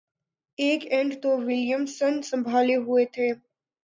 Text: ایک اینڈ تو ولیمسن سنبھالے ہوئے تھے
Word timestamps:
ایک 0.59 0.85
اینڈ 0.91 1.13
تو 1.21 1.29
ولیمسن 1.37 2.21
سنبھالے 2.21 2.75
ہوئے 2.77 3.05
تھے 3.13 3.29